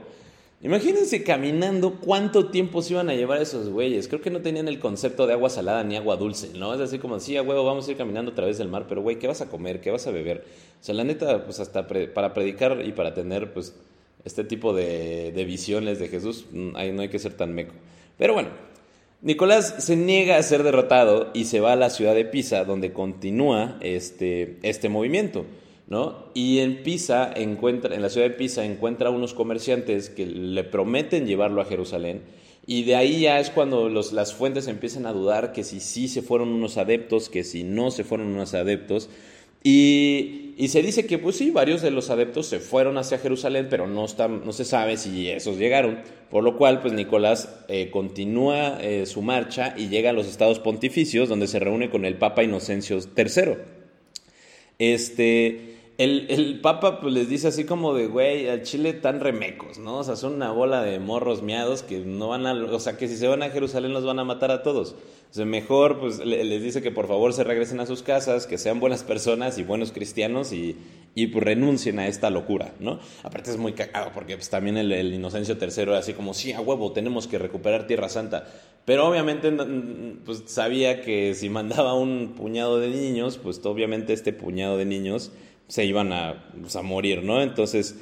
Imagínense 0.62 1.24
caminando 1.24 2.00
cuánto 2.00 2.50
tiempo 2.50 2.82
se 2.82 2.92
iban 2.92 3.08
a 3.08 3.14
llevar 3.14 3.40
esos 3.40 3.70
güeyes. 3.70 4.08
Creo 4.08 4.20
que 4.20 4.30
no 4.30 4.42
tenían 4.42 4.68
el 4.68 4.78
concepto 4.78 5.26
de 5.26 5.32
agua 5.32 5.48
salada 5.48 5.82
ni 5.84 5.96
agua 5.96 6.16
dulce, 6.16 6.50
¿no? 6.54 6.74
Es 6.74 6.80
así 6.80 6.98
como, 6.98 7.18
sí, 7.18 7.34
a 7.38 7.42
huevo, 7.42 7.64
vamos 7.64 7.88
a 7.88 7.92
ir 7.92 7.96
caminando 7.96 8.32
a 8.32 8.34
través 8.34 8.58
del 8.58 8.68
mar, 8.68 8.84
pero 8.86 9.00
güey, 9.00 9.18
¿qué 9.18 9.26
vas 9.26 9.40
a 9.40 9.48
comer? 9.48 9.80
¿Qué 9.80 9.90
vas 9.90 10.06
a 10.06 10.10
beber? 10.10 10.44
O 10.78 10.84
sea, 10.84 10.94
la 10.94 11.02
neta, 11.02 11.46
pues 11.46 11.60
hasta 11.60 11.86
para 11.86 12.34
predicar 12.34 12.82
y 12.84 12.92
para 12.92 13.14
tener, 13.14 13.54
pues, 13.54 13.74
este 14.26 14.44
tipo 14.44 14.74
de, 14.74 15.32
visiones 15.46 15.98
de 15.98 16.08
Jesús, 16.08 16.44
mm, 16.50 16.76
ahí 16.76 16.92
no 16.92 17.00
hay 17.00 17.08
que 17.08 17.18
ser 17.18 17.32
tan 17.32 17.54
meco. 17.54 17.72
Pero 18.18 18.34
bueno, 18.34 18.50
Nicolás 19.22 19.76
se 19.78 19.96
niega 19.96 20.36
a 20.36 20.42
ser 20.42 20.62
derrotado 20.62 21.30
y 21.32 21.46
se 21.46 21.60
va 21.60 21.72
a 21.72 21.76
la 21.76 21.88
ciudad 21.88 22.14
de 22.14 22.26
Pisa, 22.26 22.64
donde 22.64 22.92
continúa 22.92 23.78
este, 23.80 24.58
este 24.62 24.90
movimiento. 24.90 25.46
Y 26.34 26.60
en 26.60 26.84
Pisa 26.84 27.32
encuentra, 27.34 27.94
en 27.94 28.02
la 28.02 28.10
ciudad 28.10 28.28
de 28.28 28.34
Pisa 28.34 28.64
encuentra 28.64 29.10
unos 29.10 29.34
comerciantes 29.34 30.08
que 30.08 30.24
le 30.24 30.62
prometen 30.62 31.26
llevarlo 31.26 31.60
a 31.60 31.64
Jerusalén. 31.64 32.22
Y 32.64 32.84
de 32.84 32.94
ahí 32.94 33.22
ya 33.22 33.40
es 33.40 33.50
cuando 33.50 33.88
los, 33.88 34.12
las 34.12 34.32
fuentes 34.32 34.68
empiezan 34.68 35.06
a 35.06 35.12
dudar 35.12 35.52
que 35.52 35.64
si 35.64 35.80
sí 35.80 36.06
se 36.06 36.22
fueron 36.22 36.50
unos 36.50 36.76
adeptos, 36.76 37.28
que 37.28 37.42
si 37.42 37.64
no 37.64 37.90
se 37.90 38.04
fueron 38.04 38.28
unos 38.28 38.54
adeptos. 38.54 39.08
Y, 39.64 40.54
y, 40.56 40.68
se 40.68 40.80
dice 40.80 41.06
que, 41.06 41.18
pues 41.18 41.36
sí, 41.36 41.50
varios 41.50 41.82
de 41.82 41.90
los 41.90 42.08
adeptos 42.08 42.46
se 42.46 42.60
fueron 42.60 42.96
hacia 42.96 43.18
Jerusalén, 43.18 43.66
pero 43.68 43.86
no, 43.86 44.06
no 44.44 44.52
se 44.52 44.64
sabe 44.64 44.96
si 44.96 45.28
esos 45.28 45.58
llegaron. 45.58 45.98
Por 46.30 46.44
lo 46.44 46.56
cual, 46.56 46.80
pues 46.80 46.94
Nicolás 46.94 47.52
eh, 47.68 47.90
continúa 47.90 48.80
eh, 48.80 49.04
su 49.06 49.20
marcha 49.20 49.74
y 49.76 49.88
llega 49.88 50.10
a 50.10 50.14
los 50.14 50.28
estados 50.28 50.60
pontificios, 50.60 51.28
donde 51.28 51.48
se 51.48 51.58
reúne 51.58 51.90
con 51.90 52.04
el 52.04 52.16
Papa 52.16 52.44
Inocencio 52.44 52.98
III. 52.98 53.56
Este, 54.78 55.79
el, 56.00 56.26
el 56.30 56.60
Papa 56.60 56.98
pues 56.98 57.12
les 57.12 57.28
dice 57.28 57.48
así 57.48 57.64
como 57.64 57.92
de, 57.92 58.06
güey, 58.06 58.48
al 58.48 58.62
Chile 58.62 58.94
tan 58.94 59.20
remecos, 59.20 59.78
¿no? 59.78 59.98
O 59.98 60.04
sea, 60.04 60.16
son 60.16 60.32
una 60.32 60.50
bola 60.50 60.82
de 60.82 60.98
morros 60.98 61.42
miados 61.42 61.82
que 61.82 61.98
no 61.98 62.28
van 62.28 62.46
a, 62.46 62.54
o 62.54 62.80
sea, 62.80 62.96
que 62.96 63.06
si 63.06 63.18
se 63.18 63.28
van 63.28 63.42
a 63.42 63.50
Jerusalén 63.50 63.92
los 63.92 64.06
van 64.06 64.18
a 64.18 64.24
matar 64.24 64.50
a 64.50 64.62
todos. 64.62 64.92
O 64.92 65.34
sea, 65.34 65.44
mejor 65.44 66.00
pues 66.00 66.18
les 66.24 66.62
dice 66.62 66.80
que 66.80 66.90
por 66.90 67.06
favor 67.06 67.34
se 67.34 67.44
regresen 67.44 67.80
a 67.80 67.86
sus 67.86 68.02
casas, 68.02 68.46
que 68.46 68.56
sean 68.56 68.80
buenas 68.80 69.04
personas 69.04 69.58
y 69.58 69.62
buenos 69.62 69.92
cristianos 69.92 70.54
y, 70.54 70.74
y 71.14 71.26
pues 71.26 71.44
renuncien 71.44 71.98
a 71.98 72.08
esta 72.08 72.30
locura, 72.30 72.72
¿no? 72.80 72.98
Aparte 73.22 73.50
es 73.50 73.58
muy 73.58 73.74
cagado 73.74 74.10
porque 74.14 74.36
pues 74.36 74.48
también 74.48 74.78
el, 74.78 75.12
Inocencio 75.12 75.58
III 75.60 75.92
así 75.96 76.14
como, 76.14 76.32
sí, 76.32 76.52
a 76.52 76.62
huevo, 76.62 76.92
tenemos 76.92 77.26
que 77.26 77.38
recuperar 77.38 77.86
Tierra 77.86 78.08
Santa. 78.08 78.46
Pero 78.86 79.06
obviamente 79.06 79.52
pues 80.24 80.44
sabía 80.46 81.02
que 81.02 81.34
si 81.34 81.50
mandaba 81.50 81.92
un 81.92 82.32
puñado 82.34 82.80
de 82.80 82.88
niños, 82.88 83.36
pues 83.36 83.60
obviamente 83.66 84.14
este 84.14 84.32
puñado 84.32 84.78
de 84.78 84.86
niños 84.86 85.30
se 85.70 85.84
iban 85.84 86.12
a, 86.12 86.50
pues, 86.60 86.74
a 86.74 86.82
morir, 86.82 87.22
¿no? 87.22 87.40
Entonces, 87.40 87.96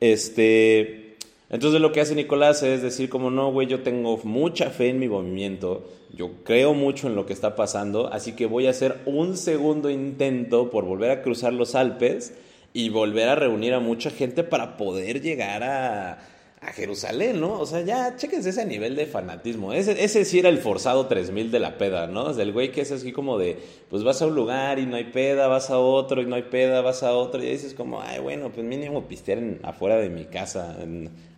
este, 0.00 1.16
entonces 1.50 1.80
lo 1.80 1.92
que 1.92 2.00
hace 2.00 2.14
Nicolás 2.14 2.62
es 2.62 2.80
decir 2.80 3.10
como, 3.10 3.30
no, 3.30 3.52
güey, 3.52 3.66
yo 3.66 3.80
tengo 3.80 4.18
mucha 4.24 4.70
fe 4.70 4.88
en 4.88 4.98
mi 4.98 5.06
movimiento, 5.06 5.86
yo 6.14 6.30
creo 6.44 6.72
mucho 6.72 7.08
en 7.08 7.14
lo 7.14 7.26
que 7.26 7.34
está 7.34 7.54
pasando, 7.56 8.10
así 8.10 8.32
que 8.32 8.46
voy 8.46 8.66
a 8.66 8.70
hacer 8.70 9.00
un 9.04 9.36
segundo 9.36 9.90
intento 9.90 10.70
por 10.70 10.86
volver 10.86 11.10
a 11.10 11.22
cruzar 11.22 11.52
los 11.52 11.74
Alpes 11.74 12.32
y 12.72 12.88
volver 12.88 13.28
a 13.28 13.34
reunir 13.34 13.74
a 13.74 13.80
mucha 13.80 14.10
gente 14.10 14.42
para 14.42 14.78
poder 14.78 15.20
llegar 15.20 15.62
a, 15.62 16.20
a 16.62 16.72
Jerusalén, 16.72 17.40
¿no? 17.40 17.58
O 17.58 17.64
sea, 17.64 17.80
ya, 17.80 18.16
chéquense 18.16 18.50
ese 18.50 18.66
nivel 18.66 18.94
de 18.94 19.06
fanatismo. 19.06 19.72
Ese, 19.72 20.04
ese 20.04 20.26
sí 20.26 20.40
era 20.40 20.50
el 20.50 20.58
forzado 20.58 21.06
3000 21.06 21.50
de 21.50 21.58
la 21.58 21.78
peda, 21.78 22.06
¿no? 22.06 22.24
O 22.24 22.34
sea, 22.34 22.42
el 22.42 22.52
güey 22.52 22.70
que 22.70 22.82
es 22.82 22.92
así 22.92 23.12
como 23.12 23.38
de, 23.38 23.56
pues 23.88 24.04
vas 24.04 24.20
a 24.20 24.26
un 24.26 24.34
lugar 24.34 24.78
y 24.78 24.84
no 24.84 24.96
hay 24.96 25.04
peda, 25.04 25.48
vas 25.48 25.70
a 25.70 25.78
otro 25.78 26.20
y 26.20 26.26
no 26.26 26.36
hay 26.36 26.42
peda, 26.42 26.82
vas 26.82 27.02
a 27.02 27.12
otro, 27.12 27.42
y 27.42 27.46
dices 27.46 27.72
como, 27.72 28.02
ay, 28.02 28.20
bueno, 28.20 28.50
pues 28.52 28.66
mínimo 28.66 29.08
pistear 29.08 29.38
en, 29.38 29.60
afuera 29.62 29.96
de 29.96 30.10
mi 30.10 30.26
casa, 30.26 30.76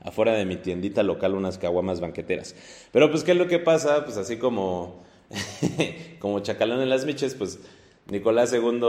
afuera 0.02 0.32
de 0.32 0.44
mi 0.44 0.56
tiendita 0.56 1.04
local, 1.04 1.36
unas 1.36 1.56
caguamas 1.56 2.00
banqueteras. 2.00 2.56
Pero 2.90 3.08
pues, 3.08 3.22
¿qué 3.22 3.30
es 3.30 3.38
lo 3.38 3.46
que 3.46 3.60
pasa? 3.60 4.04
Pues 4.04 4.16
así 4.16 4.38
como, 4.38 5.04
como 6.18 6.40
chacalón 6.40 6.82
en 6.82 6.90
las 6.90 7.06
miches, 7.06 7.36
pues 7.36 7.60
Nicolás 8.08 8.52
II 8.52 8.80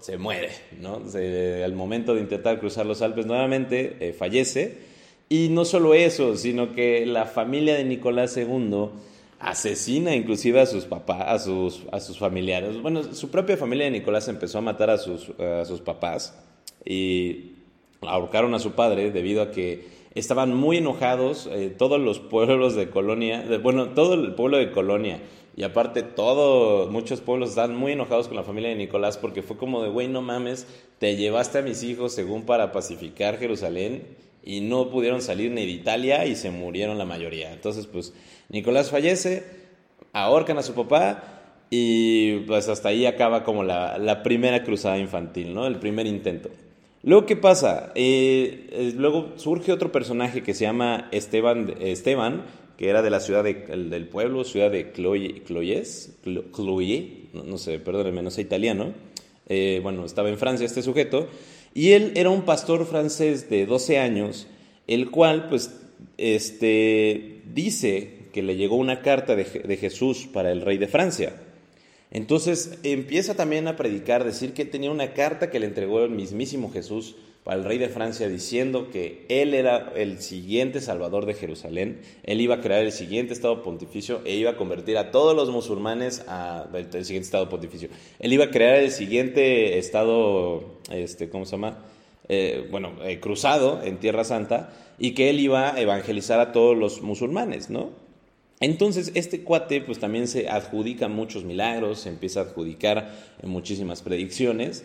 se 0.00 0.18
muere, 0.18 0.50
¿no? 0.78 1.00
al 1.64 1.72
momento 1.72 2.14
de 2.14 2.20
intentar 2.20 2.60
cruzar 2.60 2.84
los 2.84 3.00
Alpes 3.00 3.24
nuevamente, 3.24 3.96
eh, 4.00 4.12
fallece 4.12 4.97
y 5.28 5.48
no 5.50 5.64
solo 5.64 5.94
eso, 5.94 6.36
sino 6.36 6.72
que 6.74 7.04
la 7.04 7.26
familia 7.26 7.74
de 7.74 7.84
Nicolás 7.84 8.36
II 8.36 8.88
asesina 9.38 10.14
inclusive 10.14 10.60
a 10.60 10.66
sus 10.66 10.84
papás, 10.84 11.22
a 11.26 11.38
sus, 11.38 11.82
a 11.92 12.00
sus 12.00 12.18
familiares. 12.18 12.80
Bueno, 12.80 13.02
su 13.14 13.30
propia 13.30 13.56
familia 13.56 13.84
de 13.84 13.92
Nicolás 13.92 14.28
empezó 14.28 14.58
a 14.58 14.62
matar 14.62 14.90
a 14.90 14.98
sus, 14.98 15.30
a 15.38 15.64
sus 15.64 15.80
papás 15.80 16.38
y 16.84 17.52
ahorcaron 18.00 18.54
a 18.54 18.58
su 18.58 18.72
padre 18.72 19.10
debido 19.10 19.42
a 19.42 19.50
que 19.50 19.86
estaban 20.14 20.54
muy 20.54 20.78
enojados 20.78 21.48
eh, 21.52 21.72
todos 21.76 22.00
los 22.00 22.18
pueblos 22.18 22.74
de 22.74 22.90
Colonia, 22.90 23.44
bueno, 23.62 23.90
todo 23.90 24.14
el 24.14 24.34
pueblo 24.34 24.56
de 24.56 24.72
Colonia 24.72 25.20
y 25.56 25.64
aparte 25.64 26.02
todo, 26.02 26.88
muchos 26.88 27.20
pueblos 27.20 27.50
están 27.50 27.76
muy 27.76 27.92
enojados 27.92 28.28
con 28.28 28.36
la 28.36 28.44
familia 28.44 28.70
de 28.70 28.76
Nicolás 28.76 29.18
porque 29.18 29.42
fue 29.42 29.56
como 29.56 29.82
de, 29.82 29.90
güey, 29.90 30.08
no 30.08 30.22
mames, 30.22 30.66
te 30.98 31.16
llevaste 31.16 31.58
a 31.58 31.62
mis 31.62 31.82
hijos 31.82 32.12
según 32.12 32.42
para 32.46 32.72
pacificar 32.72 33.38
Jerusalén 33.38 34.16
y 34.48 34.62
no 34.62 34.88
pudieron 34.88 35.20
salir 35.20 35.50
ni 35.50 35.66
de 35.66 35.72
Italia 35.72 36.24
y 36.24 36.34
se 36.34 36.50
murieron 36.50 36.96
la 36.96 37.04
mayoría. 37.04 37.52
Entonces, 37.52 37.86
pues 37.86 38.14
Nicolás 38.48 38.90
fallece, 38.90 39.44
ahorcan 40.14 40.56
a 40.56 40.62
su 40.62 40.72
papá 40.72 41.42
y 41.68 42.38
pues 42.46 42.66
hasta 42.70 42.88
ahí 42.88 43.04
acaba 43.04 43.44
como 43.44 43.62
la, 43.62 43.98
la 43.98 44.22
primera 44.22 44.64
cruzada 44.64 44.96
infantil, 44.96 45.52
¿no? 45.52 45.66
El 45.66 45.78
primer 45.78 46.06
intento. 46.06 46.48
Luego, 47.02 47.26
¿qué 47.26 47.36
pasa? 47.36 47.92
Eh, 47.94 48.94
luego 48.96 49.34
surge 49.36 49.70
otro 49.70 49.92
personaje 49.92 50.42
que 50.42 50.54
se 50.54 50.64
llama 50.64 51.10
Esteban, 51.12 51.74
Esteban 51.78 52.44
que 52.78 52.88
era 52.88 53.02
de 53.02 53.10
la 53.10 53.20
ciudad 53.20 53.44
de, 53.44 53.52
del 53.52 54.08
pueblo, 54.08 54.44
ciudad 54.44 54.70
de 54.70 54.92
Cloyes, 54.92 55.42
Cloyes, 55.44 57.18
no, 57.34 57.58
sé, 57.58 57.80
perdónenme, 57.80 58.22
no 58.22 58.30
sé 58.30 58.40
italiano. 58.40 58.94
Eh, 59.46 59.80
bueno, 59.82 60.06
estaba 60.06 60.30
en 60.30 60.38
Francia 60.38 60.64
este 60.64 60.80
sujeto 60.80 61.28
y 61.78 61.92
él 61.92 62.10
era 62.16 62.28
un 62.30 62.42
pastor 62.42 62.84
francés 62.86 63.48
de 63.48 63.64
12 63.64 64.00
años, 64.00 64.48
el 64.88 65.12
cual, 65.12 65.48
pues, 65.48 65.78
este, 66.16 67.42
dice 67.54 68.30
que 68.32 68.42
le 68.42 68.56
llegó 68.56 68.74
una 68.74 69.00
carta 69.00 69.36
de, 69.36 69.44
de 69.44 69.76
Jesús 69.76 70.26
para 70.26 70.50
el 70.50 70.62
rey 70.62 70.76
de 70.76 70.88
Francia. 70.88 71.40
Entonces 72.10 72.80
empieza 72.82 73.36
también 73.36 73.68
a 73.68 73.76
predicar, 73.76 74.24
decir 74.24 74.54
que 74.54 74.64
tenía 74.64 74.90
una 74.90 75.12
carta 75.12 75.50
que 75.50 75.60
le 75.60 75.66
entregó 75.66 76.02
el 76.02 76.10
mismísimo 76.10 76.68
Jesús 76.72 77.14
para 77.48 77.60
el 77.60 77.64
rey 77.64 77.78
de 77.78 77.88
Francia 77.88 78.28
diciendo 78.28 78.90
que 78.90 79.24
él 79.30 79.54
era 79.54 79.92
el 79.96 80.20
siguiente 80.20 80.82
salvador 80.82 81.24
de 81.24 81.32
Jerusalén, 81.32 82.02
él 82.24 82.42
iba 82.42 82.56
a 82.56 82.60
crear 82.60 82.84
el 82.84 82.92
siguiente 82.92 83.32
estado 83.32 83.62
pontificio 83.62 84.20
e 84.26 84.34
iba 84.36 84.50
a 84.50 84.56
convertir 84.58 84.98
a 84.98 85.10
todos 85.10 85.34
los 85.34 85.50
musulmanes 85.50 86.22
al 86.28 86.68
siguiente 86.90 87.24
estado 87.24 87.48
pontificio. 87.48 87.88
Él 88.18 88.34
iba 88.34 88.44
a 88.44 88.50
crear 88.50 88.76
el 88.76 88.90
siguiente 88.90 89.78
estado, 89.78 90.77
este, 90.90 91.28
¿cómo 91.28 91.44
se 91.44 91.52
llama? 91.52 91.78
Eh, 92.28 92.66
bueno, 92.70 92.92
eh, 93.04 93.20
cruzado 93.20 93.82
en 93.82 93.98
Tierra 93.98 94.24
Santa 94.24 94.70
y 94.98 95.12
que 95.12 95.30
él 95.30 95.40
iba 95.40 95.74
a 95.74 95.80
evangelizar 95.80 96.40
a 96.40 96.52
todos 96.52 96.76
los 96.76 97.02
musulmanes, 97.02 97.70
¿no? 97.70 97.90
Entonces, 98.60 99.12
este 99.14 99.42
cuate 99.42 99.80
pues 99.80 99.98
también 99.98 100.26
se 100.26 100.48
adjudica 100.48 101.08
muchos 101.08 101.44
milagros, 101.44 102.00
se 102.00 102.08
empieza 102.08 102.40
a 102.40 102.42
adjudicar 102.44 103.12
muchísimas 103.42 104.02
predicciones 104.02 104.84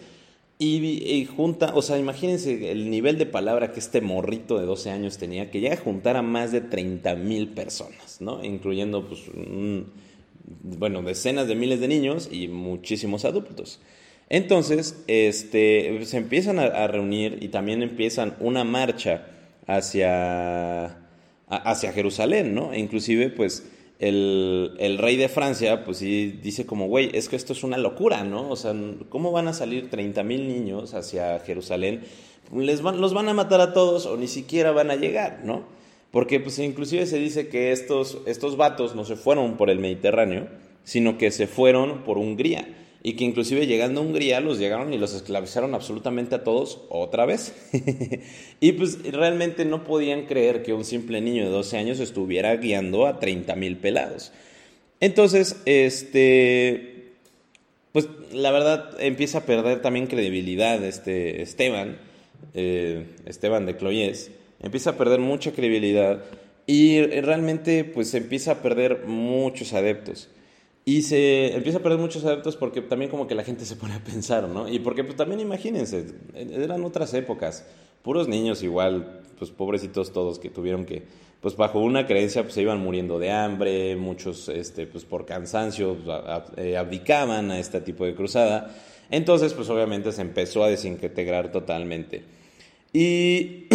y, 0.59 1.25
junta, 1.25 1.73
o 1.75 1.81
sea, 1.81 1.97
imagínense 1.97 2.71
el 2.71 2.89
nivel 2.89 3.17
de 3.17 3.25
palabra 3.25 3.73
que 3.73 3.79
este 3.79 3.99
morrito 3.99 4.59
de 4.59 4.65
12 4.65 4.91
años 4.91 5.17
tenía, 5.17 5.51
que 5.51 5.59
llega 5.59 5.73
a 5.73 5.77
juntar 5.77 6.15
a 6.15 6.21
más 6.21 6.51
de 6.51 6.61
30 6.61 7.15
mil 7.15 7.49
personas, 7.49 8.21
¿no? 8.21 8.43
Incluyendo, 8.45 9.05
pues, 9.07 9.23
bueno, 10.63 11.01
decenas 11.01 11.47
de 11.47 11.55
miles 11.55 11.81
de 11.81 11.87
niños 11.87 12.29
y 12.31 12.47
muchísimos 12.47 13.25
adultos. 13.25 13.81
Entonces, 14.29 15.03
este, 15.07 16.05
se 16.05 16.17
empiezan 16.17 16.59
a, 16.59 16.87
reunir 16.87 17.37
y 17.41 17.49
también 17.49 17.83
empiezan 17.83 18.35
una 18.39 18.63
marcha 18.63 19.27
hacia, 19.67 20.97
hacia 21.47 21.91
Jerusalén, 21.91 22.55
¿no? 22.55 22.73
E 22.73 22.79
inclusive, 22.79 23.29
pues, 23.29 23.69
el, 23.99 24.97
rey 24.99 25.17
de 25.17 25.29
Francia, 25.29 25.83
pues 25.85 25.97
sí 25.97 26.39
dice 26.41 26.65
como, 26.65 26.87
güey, 26.87 27.11
es 27.13 27.29
que 27.29 27.35
esto 27.35 27.53
es 27.53 27.63
una 27.63 27.77
locura, 27.77 28.23
¿no? 28.23 28.49
O 28.49 28.55
sea, 28.55 28.73
¿cómo 29.09 29.31
van 29.31 29.47
a 29.47 29.53
salir 29.53 29.89
30 29.89 30.23
mil 30.23 30.47
niños 30.47 30.93
hacia 30.93 31.39
Jerusalén? 31.39 32.01
Les 32.53 32.81
van, 32.81 32.99
los 32.99 33.13
van 33.13 33.29
a 33.29 33.33
matar 33.33 33.61
a 33.61 33.73
todos 33.73 34.05
o 34.05 34.17
ni 34.17 34.27
siquiera 34.27 34.71
van 34.71 34.91
a 34.91 34.95
llegar, 34.95 35.41
¿no? 35.43 35.63
Porque 36.11 36.39
pues 36.39 36.59
inclusive 36.59 37.05
se 37.05 37.17
dice 37.17 37.47
que 37.47 37.71
estos, 37.71 38.19
estos 38.27 38.57
vatos 38.57 38.93
no 38.93 39.05
se 39.05 39.15
fueron 39.15 39.57
por 39.57 39.69
el 39.69 39.79
Mediterráneo, 39.79 40.47
sino 40.83 41.17
que 41.17 41.31
se 41.31 41.47
fueron 41.47 42.03
por 42.03 42.17
Hungría 42.17 42.67
y 43.05 43.13
que 43.13 43.25
inclusive 43.25 43.67
llegando 43.67 43.99
a 43.99 44.03
Hungría 44.05 44.39
los 44.39 44.57
llegaron 44.57 44.93
y 44.93 44.97
los 44.97 45.13
esclavizaron 45.13 45.75
absolutamente 45.75 46.35
a 46.35 46.43
todos 46.45 46.79
otra 46.87 47.25
vez. 47.25 47.53
y 48.61 48.71
pues 48.71 49.03
realmente 49.11 49.65
no 49.65 49.83
podían 49.83 50.25
creer 50.25 50.63
que 50.63 50.73
un 50.73 50.85
simple 50.85 51.19
niño 51.19 51.43
de 51.43 51.51
12 51.51 51.77
años 51.77 51.99
estuviera 51.99 52.55
guiando 52.55 53.05
a 53.05 53.19
30 53.19 53.55
mil 53.57 53.75
pelados. 53.75 54.31
Entonces, 55.01 55.57
este, 55.65 57.11
pues 57.91 58.07
la 58.31 58.51
verdad 58.51 58.91
empieza 58.99 59.39
a 59.39 59.45
perder 59.45 59.81
también 59.81 60.07
credibilidad 60.07 60.81
este 60.81 61.41
Esteban, 61.41 61.97
eh, 62.53 63.05
Esteban 63.25 63.65
de 63.65 63.75
Cloyes, 63.75 64.31
empieza 64.61 64.91
a 64.91 64.97
perder 64.97 65.19
mucha 65.19 65.51
credibilidad 65.51 66.23
y 66.65 67.01
realmente 67.01 67.83
pues 67.83 68.13
empieza 68.13 68.53
a 68.53 68.61
perder 68.61 69.03
muchos 69.05 69.73
adeptos. 69.73 70.29
Y 70.85 71.03
se 71.03 71.55
empieza 71.55 71.77
a 71.77 71.81
perder 71.81 71.99
muchos 71.99 72.25
adeptos 72.25 72.57
porque 72.57 72.81
también 72.81 73.09
como 73.09 73.25
que 73.25 73.35
la 73.35 73.43
gente 73.43 73.63
se 73.65 73.77
pone 73.77 73.93
a 73.93 74.03
pensar, 74.03 74.49
¿no? 74.49 74.67
Y 74.67 74.79
porque 74.79 75.03
pues 75.03 75.15
también 75.15 75.39
imagínense, 75.39 76.05
eran 76.35 76.83
otras 76.83 77.13
épocas, 77.13 77.65
puros 78.01 78.27
niños 78.27 78.63
igual, 78.63 79.21
pues 79.39 79.49
pobrecitos 79.49 80.11
todos 80.11 80.39
que 80.39 80.49
tuvieron 80.49 80.85
que, 80.85 81.03
pues 81.39 81.55
bajo 81.55 81.79
una 81.79 82.05
creencia 82.05 82.43
pues 82.43 82.55
se 82.55 82.61
iban 82.61 82.81
muriendo 82.81 83.17
de 83.17 83.31
hambre, 83.31 83.95
muchos 83.95 84.49
este, 84.49 84.85
pues 84.85 85.05
por 85.05 85.25
cansancio 85.25 85.95
pues, 85.95 86.17
eh, 86.57 86.75
abdicaban 86.75 87.51
a 87.51 87.59
este 87.59 87.79
tipo 87.79 88.05
de 88.05 88.13
cruzada. 88.13 88.75
Entonces 89.09 89.53
pues 89.53 89.69
obviamente 89.69 90.11
se 90.11 90.21
empezó 90.21 90.65
a 90.65 90.69
desintegrar 90.69 91.49
totalmente. 91.53 92.23
Y 92.91 93.67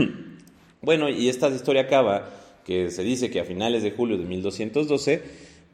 bueno, 0.82 1.08
y 1.08 1.30
esta 1.30 1.48
historia 1.48 1.82
acaba, 1.82 2.28
que 2.66 2.90
se 2.90 3.02
dice 3.02 3.30
que 3.30 3.40
a 3.40 3.44
finales 3.44 3.82
de 3.82 3.92
julio 3.92 4.18
de 4.18 4.24
1212, 4.24 5.22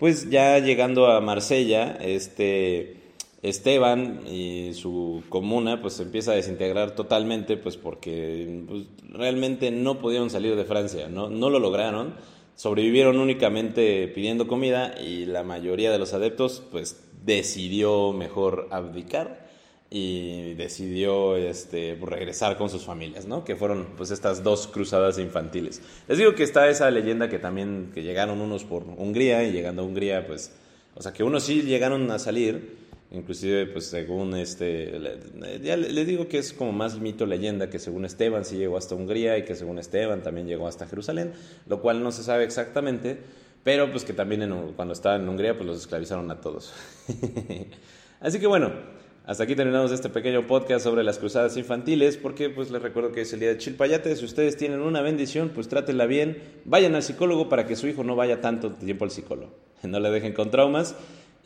pues 0.00 0.30
ya 0.30 0.58
llegando 0.58 1.06
a 1.06 1.20
Marsella, 1.20 1.98
este 2.00 2.96
Esteban 3.42 4.22
y 4.26 4.72
su 4.74 5.22
comuna 5.28 5.80
pues 5.80 5.94
se 5.94 6.02
empieza 6.02 6.32
a 6.32 6.34
desintegrar 6.34 6.94
totalmente 6.94 7.58
pues 7.58 7.76
porque 7.76 8.64
pues, 8.66 8.84
realmente 9.10 9.70
no 9.70 9.98
pudieron 9.98 10.30
salir 10.30 10.56
de 10.56 10.64
Francia, 10.64 11.08
¿no? 11.08 11.28
no 11.28 11.50
lo 11.50 11.58
lograron, 11.58 12.14
sobrevivieron 12.54 13.18
únicamente 13.18 14.08
pidiendo 14.08 14.48
comida 14.48 14.94
y 14.98 15.26
la 15.26 15.42
mayoría 15.42 15.92
de 15.92 15.98
los 15.98 16.14
adeptos 16.14 16.62
pues 16.70 17.02
decidió 17.24 18.12
mejor 18.14 18.68
abdicar 18.70 19.39
y 19.92 20.54
decidió 20.54 21.36
este, 21.36 21.98
regresar 22.00 22.56
con 22.56 22.70
sus 22.70 22.84
familias, 22.84 23.26
¿no? 23.26 23.44
Que 23.44 23.56
fueron 23.56 23.88
pues 23.96 24.12
estas 24.12 24.44
dos 24.44 24.68
cruzadas 24.68 25.18
infantiles. 25.18 25.82
Les 26.06 26.16
digo 26.16 26.36
que 26.36 26.44
está 26.44 26.68
esa 26.68 26.88
leyenda 26.92 27.28
que 27.28 27.40
también 27.40 27.90
que 27.92 28.04
llegaron 28.04 28.40
unos 28.40 28.64
por 28.64 28.84
Hungría 28.84 29.42
y 29.42 29.50
llegando 29.52 29.82
a 29.82 29.84
Hungría 29.84 30.26
pues 30.28 30.52
o 30.94 31.02
sea 31.02 31.12
que 31.12 31.24
unos 31.24 31.42
sí 31.44 31.62
llegaron 31.62 32.08
a 32.10 32.20
salir, 32.20 32.76
inclusive 33.10 33.66
pues 33.66 33.86
según 33.86 34.36
este 34.36 35.18
ya 35.60 35.76
les 35.76 36.06
digo 36.06 36.28
que 36.28 36.38
es 36.38 36.52
como 36.52 36.72
más 36.72 37.00
mito 37.00 37.26
leyenda 37.26 37.68
que 37.68 37.80
según 37.80 38.04
Esteban 38.04 38.44
sí 38.44 38.56
llegó 38.56 38.76
hasta 38.76 38.94
Hungría 38.94 39.38
y 39.38 39.44
que 39.44 39.56
según 39.56 39.80
Esteban 39.80 40.22
también 40.22 40.46
llegó 40.46 40.68
hasta 40.68 40.86
Jerusalén, 40.86 41.32
lo 41.66 41.80
cual 41.80 42.02
no 42.02 42.12
se 42.12 42.22
sabe 42.22 42.44
exactamente, 42.44 43.18
pero 43.64 43.90
pues 43.90 44.04
que 44.04 44.12
también 44.12 44.72
cuando 44.76 44.94
estaba 44.94 45.16
en 45.16 45.28
Hungría 45.28 45.54
pues 45.54 45.66
los 45.66 45.80
esclavizaron 45.80 46.30
a 46.30 46.40
todos. 46.40 46.72
Así 48.20 48.38
que 48.38 48.46
bueno, 48.46 48.72
hasta 49.30 49.44
aquí 49.44 49.54
terminamos 49.54 49.92
este 49.92 50.08
pequeño 50.08 50.44
podcast 50.48 50.82
sobre 50.82 51.04
las 51.04 51.20
cruzadas 51.20 51.56
infantiles, 51.56 52.16
porque 52.16 52.50
pues 52.50 52.72
les 52.72 52.82
recuerdo 52.82 53.12
que 53.12 53.20
es 53.20 53.32
el 53.32 53.38
día 53.38 53.50
de 53.50 53.58
Chilpayate. 53.58 54.16
Si 54.16 54.24
ustedes 54.24 54.56
tienen 54.56 54.80
una 54.80 55.02
bendición, 55.02 55.50
pues 55.54 55.68
trátenla 55.68 56.06
bien. 56.06 56.38
Vayan 56.64 56.96
al 56.96 57.04
psicólogo 57.04 57.48
para 57.48 57.64
que 57.64 57.76
su 57.76 57.86
hijo 57.86 58.02
no 58.02 58.16
vaya 58.16 58.40
tanto 58.40 58.72
tiempo 58.72 59.04
al 59.04 59.12
psicólogo. 59.12 59.52
No 59.84 60.00
le 60.00 60.10
dejen 60.10 60.32
con 60.32 60.50
traumas. 60.50 60.96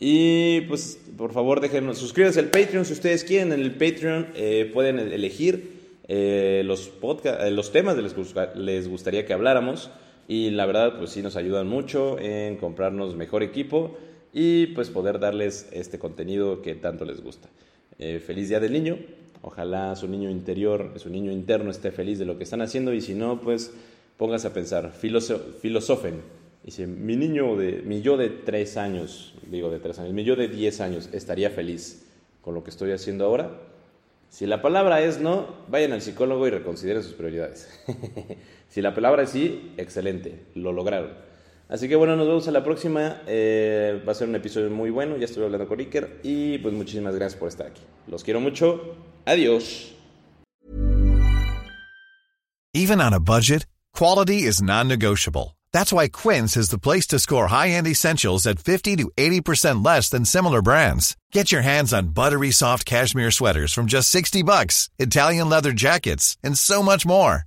Y 0.00 0.62
pues 0.62 0.98
por 1.18 1.34
favor 1.34 1.60
déjenos, 1.60 1.98
suscríbanse 1.98 2.40
al 2.40 2.46
Patreon 2.46 2.86
si 2.86 2.94
ustedes 2.94 3.22
quieren. 3.22 3.52
En 3.52 3.60
el 3.60 3.72
Patreon 3.72 4.28
eh, 4.34 4.70
pueden 4.72 4.98
elegir 4.98 5.98
eh, 6.08 6.62
los, 6.64 6.90
eh, 7.22 7.50
los 7.50 7.70
temas 7.70 7.96
de 7.96 8.02
los 8.02 8.14
que 8.14 8.48
les 8.54 8.88
gustaría 8.88 9.26
que 9.26 9.34
habláramos. 9.34 9.90
Y 10.26 10.48
la 10.52 10.64
verdad 10.64 10.96
pues 10.96 11.10
sí 11.10 11.20
nos 11.20 11.36
ayudan 11.36 11.68
mucho 11.68 12.18
en 12.18 12.56
comprarnos 12.56 13.14
mejor 13.14 13.42
equipo 13.42 13.98
y 14.32 14.68
pues 14.68 14.88
poder 14.88 15.18
darles 15.18 15.68
este 15.70 15.98
contenido 15.98 16.62
que 16.62 16.74
tanto 16.76 17.04
les 17.04 17.22
gusta. 17.22 17.50
Eh, 17.98 18.20
feliz 18.24 18.48
Día 18.48 18.60
del 18.60 18.72
Niño. 18.72 18.98
Ojalá 19.42 19.94
su 19.94 20.08
niño 20.08 20.30
interior, 20.30 20.94
su 20.96 21.10
niño 21.10 21.30
interno 21.30 21.70
esté 21.70 21.92
feliz 21.92 22.18
de 22.18 22.24
lo 22.24 22.38
que 22.38 22.44
están 22.44 22.62
haciendo 22.62 22.94
y 22.94 23.02
si 23.02 23.14
no, 23.14 23.40
pues 23.40 23.74
póngase 24.16 24.48
a 24.48 24.52
pensar, 24.54 24.92
filosofen. 24.92 26.22
Dice, 26.64 26.86
mi 26.86 27.14
niño, 27.14 27.56
de, 27.56 27.82
mi 27.82 28.00
yo 28.00 28.16
de 28.16 28.30
tres 28.30 28.78
años, 28.78 29.34
digo 29.50 29.68
de 29.68 29.80
tres 29.80 29.98
años, 29.98 30.14
mi 30.14 30.24
yo 30.24 30.34
de 30.34 30.48
diez 30.48 30.80
años 30.80 31.10
estaría 31.12 31.50
feliz 31.50 32.06
con 32.40 32.54
lo 32.54 32.64
que 32.64 32.70
estoy 32.70 32.92
haciendo 32.92 33.26
ahora. 33.26 33.50
Si 34.30 34.46
la 34.46 34.62
palabra 34.62 35.02
es 35.02 35.20
no, 35.20 35.46
vayan 35.68 35.92
al 35.92 36.00
psicólogo 36.00 36.46
y 36.46 36.50
reconsideren 36.50 37.02
sus 37.02 37.12
prioridades. 37.12 37.68
si 38.70 38.80
la 38.80 38.94
palabra 38.94 39.24
es 39.24 39.30
sí, 39.30 39.74
excelente, 39.76 40.40
lo 40.54 40.72
lograron. 40.72 41.10
Así 41.74 41.88
que 41.88 41.96
bueno, 41.96 42.14
nos 42.14 42.28
vemos 42.28 42.46
a 42.46 42.52
la 42.52 42.62
próxima. 42.62 43.22
Eh, 43.26 44.00
va 44.06 44.12
a 44.12 44.14
ser 44.14 44.28
un 44.28 44.36
episodio 44.36 44.70
muy 44.70 44.90
bueno. 44.90 45.16
Ya 45.16 45.24
estoy 45.24 45.42
hablando 45.42 45.66
con 45.66 45.80
Iker. 45.80 46.20
Y 46.22 46.58
pues 46.58 46.72
muchísimas 46.72 47.16
gracias 47.16 47.36
por 47.36 47.48
estar 47.48 47.66
aquí. 47.66 47.82
Los 48.06 48.22
quiero 48.22 48.38
mucho. 48.38 48.94
Adiós. 49.26 49.92
Even 52.72 53.00
on 53.00 53.12
a 53.12 53.18
budget, 53.18 53.66
quality 53.92 54.44
is 54.44 54.62
non-negotiable. 54.62 55.56
That's 55.72 55.92
why 55.92 56.06
Quince 56.06 56.56
is 56.56 56.68
the 56.68 56.78
place 56.78 57.08
to 57.08 57.18
score 57.18 57.48
high-end 57.48 57.88
essentials 57.88 58.46
at 58.46 58.60
50 58.60 58.94
to 58.96 59.10
80% 59.16 59.84
less 59.84 60.08
than 60.08 60.24
similar 60.24 60.62
brands. 60.62 61.16
Get 61.32 61.50
your 61.50 61.62
hands 61.62 61.92
on 61.92 62.14
buttery 62.14 62.52
soft 62.52 62.84
cashmere 62.84 63.32
sweaters 63.32 63.72
from 63.72 63.86
just 63.86 64.10
60 64.10 64.44
bucks, 64.44 64.90
Italian 65.00 65.48
leather 65.48 65.72
jackets, 65.72 66.36
and 66.40 66.56
so 66.56 66.84
much 66.84 67.04
more. 67.04 67.46